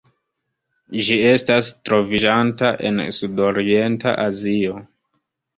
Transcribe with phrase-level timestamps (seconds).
[1.09, 4.83] Ĝi estas troviĝanta en Sudorienta Azio.